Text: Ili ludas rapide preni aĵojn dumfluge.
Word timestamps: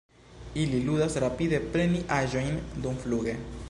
Ili 0.61 0.79
ludas 0.87 1.19
rapide 1.25 1.61
preni 1.77 2.03
aĵojn 2.19 2.61
dumfluge. 2.87 3.43